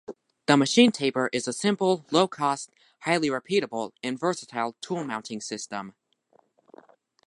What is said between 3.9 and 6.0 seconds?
and versatile tool mounting system.